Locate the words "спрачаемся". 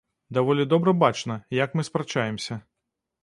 1.91-2.59